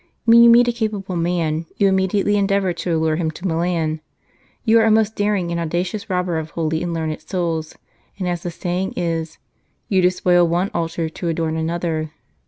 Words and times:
When 0.25 0.41
you 0.41 0.49
meet 0.49 0.67
a 0.67 0.71
capable 0.71 1.15
man, 1.15 1.67
you 1.77 1.87
immediately 1.87 2.35
endeavour 2.35 2.73
to 2.73 2.97
allure 2.97 3.17
him 3.17 3.29
to 3.29 3.45
Milan; 3.45 4.01
you 4.65 4.79
are 4.79 4.85
a 4.85 4.89
most 4.89 5.15
daring 5.15 5.51
and 5.51 5.59
audacious 5.61 6.09
robber 6.09 6.39
of 6.39 6.49
holy 6.49 6.81
and 6.81 6.91
learned 6.91 7.21
souls, 7.21 7.75
and, 8.17 8.27
as 8.27 8.41
the 8.41 8.49
saying 8.49 8.93
is, 8.95 9.37
You 9.89 10.01
despoil 10.01 10.47
one 10.47 10.71
altar 10.73 11.07
to 11.07 11.27
adorn 11.29 11.55
another. 11.55 12.13